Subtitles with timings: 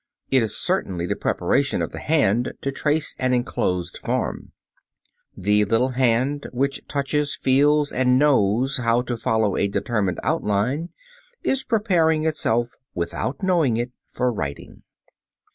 [0.31, 4.51] It is certainly the preparation of the hand to trace an enclosed form.
[5.37, 10.89] The little hand which touches, feels, and knows how to follow a determined outline
[11.43, 14.81] is preparing itself, without knowing it, for writing.